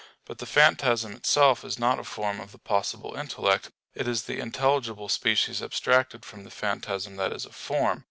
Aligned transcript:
But 0.25 0.39
the 0.39 0.47
phantasm 0.47 1.11
itself 1.11 1.63
is 1.63 1.77
not 1.77 1.99
a 1.99 2.03
form 2.03 2.39
of 2.39 2.51
the 2.51 2.57
possible 2.57 3.13
intellect; 3.13 3.69
it 3.93 4.07
is 4.07 4.23
the 4.23 4.39
intelligible 4.39 5.09
species 5.09 5.61
abstracted 5.61 6.25
from 6.25 6.43
the 6.43 6.49
phantasm 6.49 7.17
that 7.17 7.31
is 7.31 7.45
a 7.45 7.51
form. 7.53 7.99